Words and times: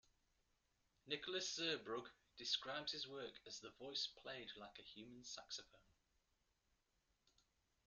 Nicholas 1.05 1.55
Zurbrugg 1.55 2.09
describes 2.35 2.91
his 2.91 3.07
work 3.07 3.33
as 3.45 3.59
"the 3.59 3.69
voice 3.79 4.07
played 4.23 4.49
like 4.59 4.79
a 4.79 4.81
human 4.81 5.23
saxophone". 5.23 5.77